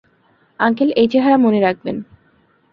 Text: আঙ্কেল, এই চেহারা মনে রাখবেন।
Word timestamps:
আঙ্কেল, 0.59 0.89
এই 0.95 1.07
চেহারা 1.07 1.37
মনে 1.37 1.59
রাখবেন। 1.59 1.97